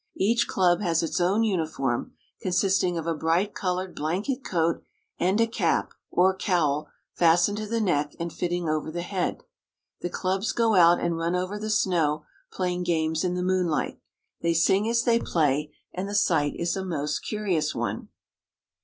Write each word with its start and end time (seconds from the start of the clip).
Each 0.17 0.47
club 0.47 0.81
has 0.81 1.03
its 1.03 1.21
own 1.21 1.43
uniform, 1.43 2.13
consisting 2.41 2.97
of 2.97 3.05
a 3.05 3.13
bright 3.13 3.53
colored 3.53 3.95
blan 3.95 4.23
ket 4.23 4.43
coat, 4.43 4.81
and 5.19 5.39
a 5.39 5.45
cap, 5.45 5.93
or 6.09 6.35
cowl, 6.35 6.89
fastened 7.13 7.59
to 7.59 7.67
the 7.67 7.79
neck 7.79 8.15
and 8.19 8.33
fitting 8.33 8.67
over 8.67 8.89
the 8.89 9.03
head. 9.03 9.43
The 9.99 10.09
clubs 10.09 10.53
go 10.53 10.73
out 10.73 10.99
and 10.99 11.17
run 11.17 11.35
over 11.35 11.59
the 11.59 11.69
snow, 11.69 12.25
playing 12.51 12.81
games 12.81 13.23
in 13.23 13.35
the 13.35 13.43
moonlight. 13.43 14.01
They 14.41 14.55
sing 14.55 14.89
as 14.89 15.03
they 15.03 15.19
play, 15.19 15.71
and 15.93 16.09
the 16.09 16.15
sight 16.15 16.55
is 16.55 16.75
a 16.75 16.83
most 16.83 17.19
curious 17.19 17.75
one. 17.75 18.07